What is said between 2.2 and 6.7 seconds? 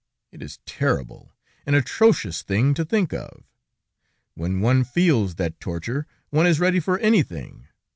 thing to think of. When one feels that torture, one is